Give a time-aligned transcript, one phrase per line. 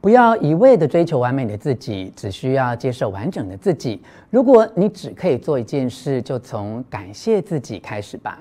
[0.00, 4.00] 不要一味的追求完美的自己，只需要接受完整的自己。
[4.30, 8.38] 如果你只可以做一件事，就从感谢自己开始吧。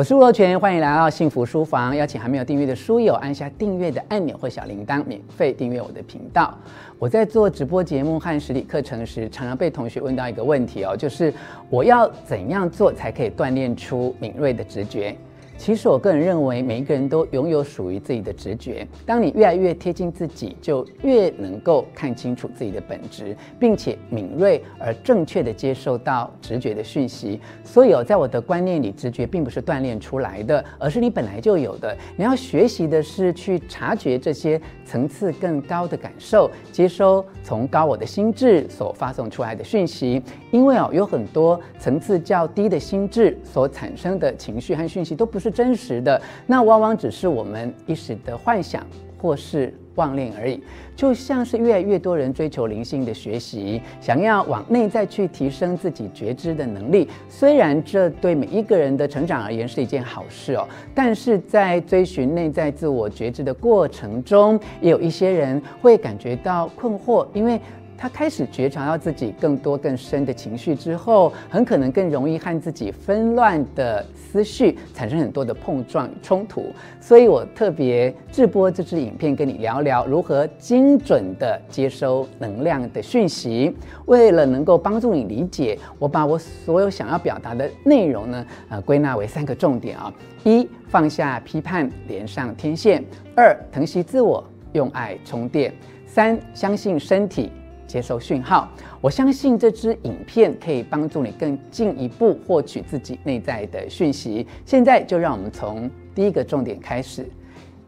[0.00, 1.94] 我是吴若泉，欢迎来到幸福书房。
[1.94, 6.56] 邀请还没有订阅的书友按下订阅的按钮或小铃铛，免费订阅我的频道。
[6.98, 11.30] 我在做直播节目和实体课程时，常常被同学问到一个问题哦，就是
[11.68, 15.14] 我要怎样做才可以锻炼出敏锐的直觉？
[15.60, 18.88] 其实我个人认为，每一个人都拥有属于自己的直觉。
[19.04, 27.38] 当你越来越贴近自己，就越能够看清楚自己的本质，并且敏锐而正确的接受到直觉的讯息。
[27.62, 31.94] 所以哦，在我的观念里，直觉并不是锻炼出来的，而是你本来就有的。
[32.16, 40.22] 你要学习的是去察觉这些层次更高的感受，接收从高我的心智所发送出来的讯息。
[40.50, 48.86] 因为哦，有很多层次较低的心智所产生的情绪和讯息都不是真实的，那往往只是我们一时的幻想
[49.20, 50.62] 或是妄念而已。
[50.96, 57.08] 就像是越来越多人追求灵性的学习，想要往内在去提升自己觉知的能力。
[57.28, 67.60] 虽然这对每一个人的成长而言是一件好事哦，但是在追寻内在自我觉知的过程中，也有一些人会感觉到困惑，因为。
[68.00, 76.72] 他开始觉察到自己更多更深的情绪之后，很可能更容易和自己纷乱的思绪产生很多的碰撞与冲突。
[76.98, 83.76] 所以我特别制播这支影片，跟你聊聊如何精准地接收能量的讯息。
[84.06, 90.10] 为了能够帮助你理解，我把我所有想要表达的内容呢，呃，归纳为三个重点啊：
[90.44, 93.02] 一、放下批判，连上天线；
[93.36, 94.42] 二、疼惜自我，
[94.72, 95.70] 用爱充电；
[96.06, 97.52] 三、相信身体。
[97.90, 98.68] 接收讯号，
[99.00, 104.46] 我相信这支影片可以帮助你更进一步获取自己内在的讯息。
[104.64, 107.28] 现在就让我们从第一个重点开始：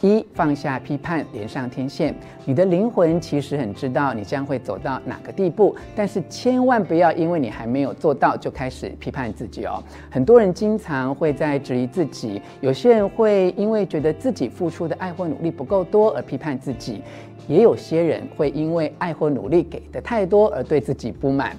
[0.00, 2.14] 一、放下批判，连上天线。
[2.44, 9.82] 你的灵魂其实很知道你将会走到哪个地步，但是千万不要因为你还没有做到就开始批判自己哦。
[10.08, 17.02] 很多人经常会在质疑自己，有些人会因为觉得自己付出的爱或努力不够多而批判自己。
[17.48, 21.56] 也有些人会因为爱或努力给的太多而对自己不满，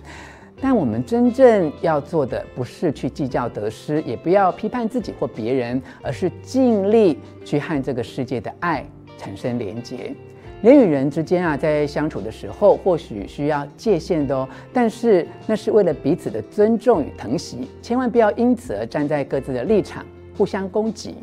[0.61, 8.85] 但我们真正要做的不是去计较得失，也不要批判自己或别人，而是尽力去和这个世界的爱
[9.17, 10.15] 产生连结。
[10.61, 20.05] 人与人之间啊，在相处的时候，或许需要界限的哦，但是那是为了彼此的尊重与疼惜，千万不要因此而站在各自的立场
[20.37, 21.15] 互相攻击。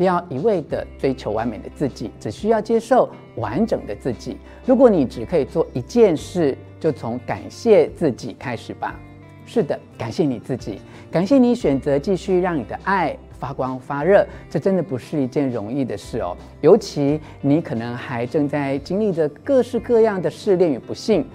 [0.00, 3.06] 不要一味的追求完美的自己，只需要接受
[3.36, 4.38] 完整的自己。
[4.64, 8.98] 如果你只可以做一件事，就从感谢自己开始吧。
[9.44, 14.26] 是的，感谢你自己，感谢你选择继续让你的爱发光发热。
[14.48, 21.26] 这真的不是一件容易的事哦，尤其你可能还正在经历着各式各样的试炼与不幸。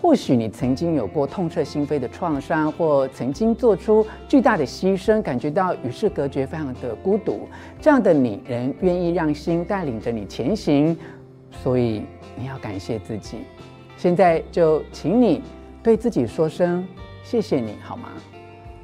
[0.00, 7.46] 或许你曾经有过痛彻心扉的创伤，或曾经做出巨大的牺牲，感觉到与世隔绝，非常的孤独。
[7.80, 10.96] 这样的你仍愿意让心带领着你前行，
[11.50, 12.02] 所以
[12.34, 13.38] 你要感谢自己。
[13.98, 15.42] 现在就请你
[15.82, 16.82] 对自己说声
[17.22, 18.08] 谢谢你好吗？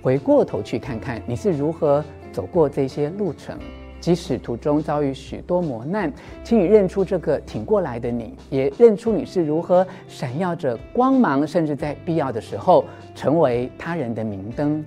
[0.03, 3.59] 回过头去看看你是如何走过这些路程。
[4.07, 6.13] 即使途中遭遇许多磨难，
[6.45, 12.85] 请你认出这个挺过来的你，也认出你是如何闪耀着光芒，甚至在必要的时候
[13.17, 14.85] 成为他人的明灯。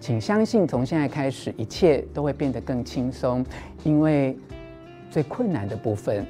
[0.00, 3.46] 请相信，从现在开始，一切都会变得更轻松，
[3.84, 4.36] 因为
[5.08, 6.26] 最困难的部分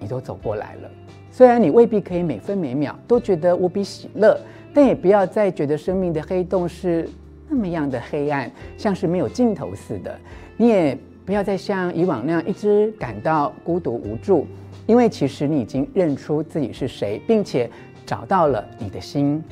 [0.00, 0.90] 你都走过来了。
[1.30, 4.36] 虽然你未必可以每分每秒都觉得无比喜乐，
[4.74, 7.08] 但也不要再觉得生命的黑洞是
[7.48, 10.18] 那么样的黑暗，像是没有尽头似的。
[10.56, 10.98] 你也。
[11.28, 14.46] 不要再像以往那样一直感到孤独无助，
[14.86, 17.68] 因为其实你已经认出自己是谁，并且
[18.06, 19.44] 找到了你的心。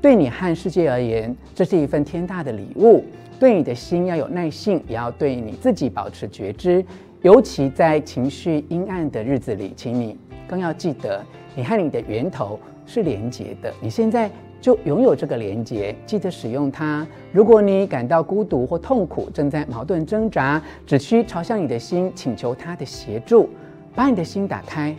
[0.00, 3.04] 对你和世界而言，这是一份天大的礼物。
[3.36, 6.84] 对你的心要有耐性，也要对你自己保持觉知。
[7.22, 10.16] 尤其在情绪阴暗的日子里，请你
[10.46, 11.20] 更要记得，
[11.56, 13.74] 你和你的源头是连结的。
[13.80, 14.30] 你现在。
[14.60, 17.06] 就拥有这个连接，记得使用它。
[17.32, 23.48] 如果你感到孤独或痛苦，正在矛盾挣扎，只需朝向你的心，请求他的协助，
[23.94, 24.94] 把你的心打开，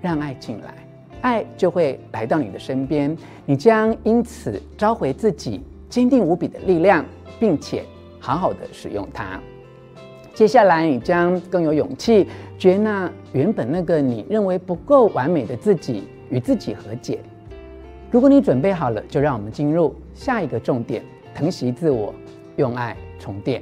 [0.00, 0.74] 让爱进来，
[1.20, 3.14] 爱就会来到你的身边。
[3.44, 7.04] 你将因此召回自己坚定无比的力量，
[7.38, 7.84] 并且
[8.18, 9.38] 好好的使用它。
[10.32, 12.26] 接下来，你将更有勇气
[12.58, 17.20] 接纳原本那个你认为不够完美的自己，与自己和解。
[18.14, 21.02] 如果你准备好了，就让我们进入下一个重点：
[21.34, 22.14] 疼惜自我，
[22.54, 23.60] 用爱充电。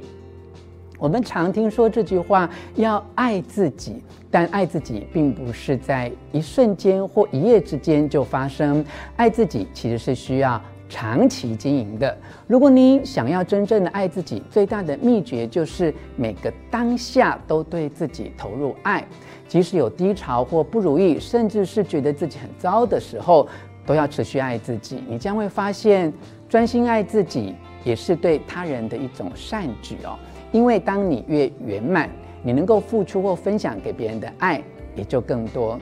[0.99, 8.85] 我们常听说这句话要爱自己，但爱自己并不是在一瞬间或一夜之间就发生。
[9.15, 12.15] 爱自己其实是需要长期经营的。
[12.45, 19.03] 如果你想要真正的爱自己，最大的秘诀就是每个当下都对自己投入爱，
[19.47, 23.47] 即使有低潮或不如意，甚至是觉得自己很糟的时候，
[23.85, 25.03] 都要持续爱自己。
[25.07, 26.13] 你将会发现，
[26.47, 30.17] 专心爱自己也是对他人的一种善举哦。
[30.51, 32.09] 因为当你越圆满，
[32.43, 34.61] 你能够付出或分享给别人的爱
[34.95, 35.79] 也就更多。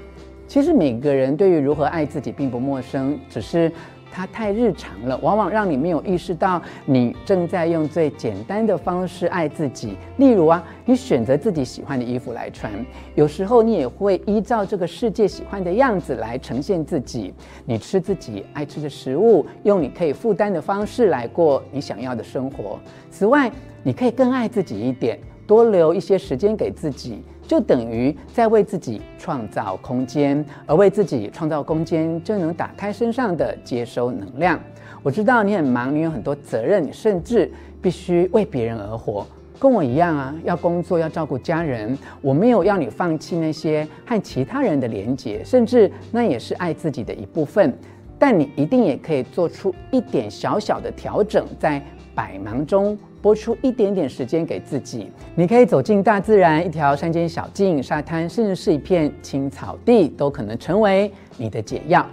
[0.52, 3.72] 其实每个人对于如何爱自己并不陌生，只是
[4.12, 9.96] 它太日常了，往往让你没有意识到你正在用最简单的方式爱自己。
[10.18, 12.70] 例如啊，你选择自己喜欢的衣服来穿，
[13.16, 17.34] 有时候你也会依照这个世界喜欢的样子来呈现自己。
[17.64, 22.78] 你吃自己爱吃的食物，用你可以负担的方式来过你想要的生活。
[23.10, 23.50] 此外，
[23.84, 25.18] 你可以更爱自己一点，
[25.52, 34.58] 多留一些时间给自己，就等于在为自己创造空间，而为自己创造空间，就能打开身上的接收能量。
[35.04, 37.52] 我知道你很忙，你有很多责任，甚至
[37.82, 39.28] 必须为别人而活，
[39.60, 41.98] 跟我一样啊，要工作，要照顾家人。
[42.22, 47.78] 我没有要你放弃那些和其他人的连结，甚至那也是爱自己的一部分。
[48.18, 51.84] 但你一定也可以做出一点小小的调整，在
[52.16, 55.12] 百忙中拨出一点点时间给自己。
[55.36, 62.06] 你可以走进大自然，一条山间小径、沙滩，甚至是一片青草地，都可能成为你的解药，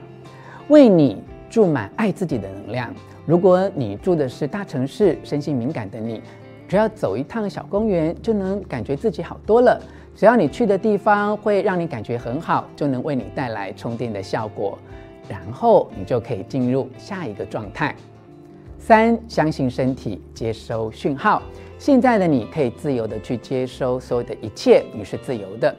[0.69, 2.95] 为你注满爱自己的能量。
[3.25, 6.21] 如果你住的是大城市，身心敏感的你，
[6.67, 9.81] 只要走一趟小公园，就能感觉自己好多了。
[10.15, 14.79] 只要你去的地方会让你感觉很好，就能为你带来充电的效果。
[15.29, 17.95] 然后你就可以进入下一个状态。
[18.79, 21.43] 三，相信身体，接收讯号。
[21.79, 25.75] 现在的你可以自由地去接收所有的一切，你是自由的。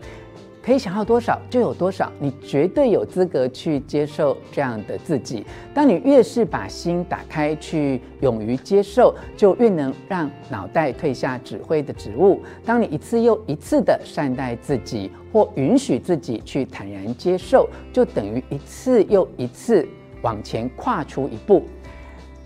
[0.62, 5.44] 可以想要多少就有多少，你绝对有资格去接受这样的自己。
[5.74, 12.42] 当你越是把心打开，去勇于接受，就越能让脑袋退下指挥的职务。
[12.66, 19.88] 当你一次又一次的善待自己，或允许自己去坦然接受，就等于一次又一次
[20.22, 21.64] 往前跨出一步。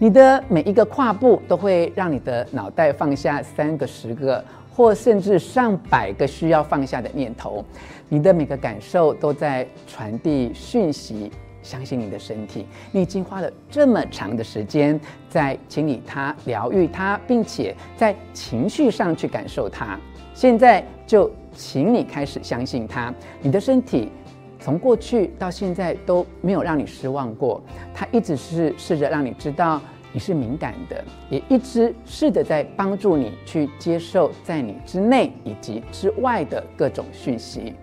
[0.03, 4.43] 你的每一个跨步，都会让你的脑袋放下三个、十个。
[4.75, 7.63] 或甚至上百个需要放下的念头，
[8.09, 11.31] 你的每个感受都在传递讯息。
[11.61, 19.97] 相信你的身体，你已经花了这么长的时间在清理它、疗愈它，并且在情绪上去感受它。
[20.33, 23.13] 现在就请你开始相信它。
[23.41, 24.11] 你的身体
[24.59, 27.61] 从过去到现在都没有让你失望过，
[27.93, 29.79] 它一直是试着让你知道。
[30.13, 37.73] 你是敏感的，也一直试着在帮助你去接受在你之内以及之外的各种讯息。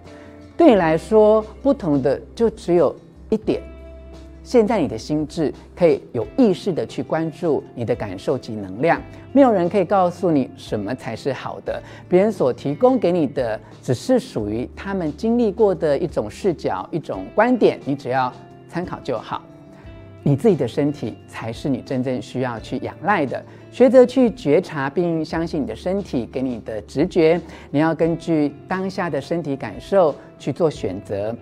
[0.56, 2.94] 对你来说，不同的就只有
[3.30, 3.60] 一点：
[4.44, 9.02] 现在你的心智可以有意识的去关注你的感受及能量。
[9.32, 18.32] 没有人可以告诉你什么才是好的，别人所提供给你的只是属于他们经历过的一种视角、一种观点，你只要
[18.68, 19.42] 参考就好。
[20.22, 27.40] 你自己的身体才是你真正需要去仰赖的，学着去觉察并相信你的身体给你的直觉。
[27.70, 31.34] 你要根据当下的身体感受去做选择，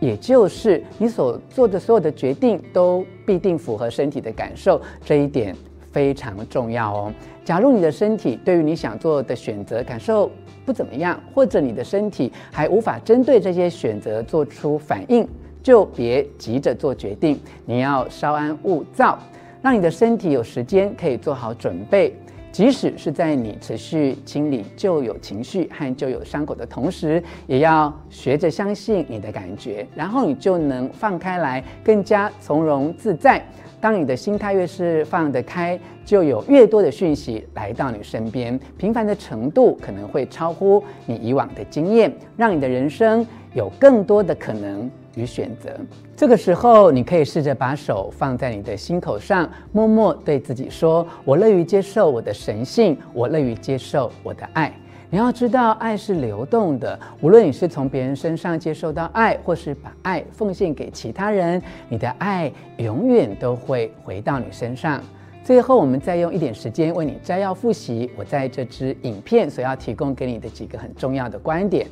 [0.00, 5.54] 也就是你所做的所有的决定都必定符合身体的感受，这一点
[5.92, 7.14] 非常重要哦。
[7.44, 10.28] 假如你的身体对于你想做的选择感受
[10.66, 15.28] 不怎么样，或者你的身体还无法针对这些选择做出反应。
[15.64, 19.18] 就别急着做决定，你要稍安勿躁，
[19.62, 22.14] 让你的身体有时间可以做好准备。
[22.52, 33.42] 即使是在你持续清理旧有情绪和旧有伤口的同时，也要学着相信你的感觉，然后你就能放开来，更加从容自在。
[33.80, 45.70] 当你的心态越是放得开，就有越多的讯息来到你身边，频繁的程度可能会超乎你以往的经验，让你的人生有更多的可能与选择，
[46.16, 54.72] 这个时候你可以试着把手放在你的心口上，默默对自己说：“我乐于接受我的神性，我乐于接受我的爱。”
[55.10, 65.00] 你要知道，爱是流动的，无论你是从别人身上接受到爱，或是把爱奉献给其他人，你的爱永远都会回到你身上。
[65.44, 71.86] 最后，我们再用一点时间为你摘要复习我在这支影片所要提供给你的几个很重要的观点。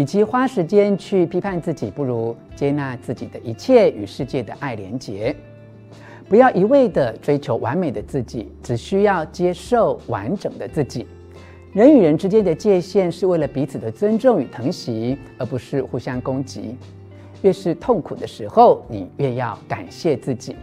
[0.00, 5.36] 与其花时间去批判自己，不如接纳自己的一切与世界的爱连结。
[6.26, 11.06] 不要一味地追求完美的自己，只需要接受完整的自己。
[11.74, 16.78] 人与人之间的界限是为了彼此的尊重与疼惜，而不是互相攻击。
[17.42, 20.56] 越是痛苦的时候，你越要感谢自己。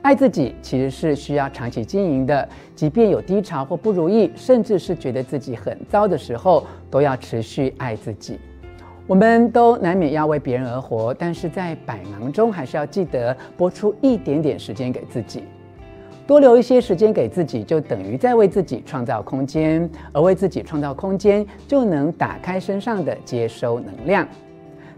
[0.00, 8.38] 爱自己其实是需要长期经营的，即便有低潮或不如意，甚至是觉得自己很糟的时候，都要持续爱自己。
[9.08, 15.44] 我们都难免要为别人而活，但是在百忙中，还是要记得拨出一点点时间给自己。
[16.26, 24.26] 多留一些时间给自己，就等于在为自己创造空间，而为自己创造空间，就能打开身上的接收能量。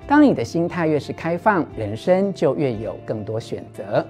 [0.06, 4.02] 当你的心态越是开放，人生就越有更多选择。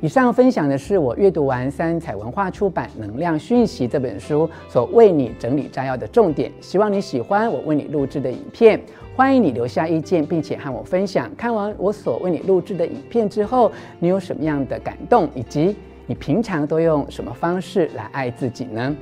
[0.00, 8.78] 以上分享的是我阅读完三彩文化出版《能量讯息》这本书所为你整理摘要的重点，希望你喜欢我为你录制的影片。
[9.16, 15.74] 欢迎你留下意见，并且和我分享看完我所为你录制的影片之后，你有什么样的感动，以及
[16.06, 18.94] 你平常都用什么方式来爱自己呢？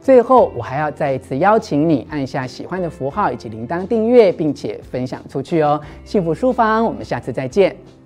[0.00, 5.78] 最后，我还要再一次邀请你按下喜欢的符号以及铃铛订阅，并且分享出去哦。
[6.04, 7.99] 幸福书房，我们下次再见。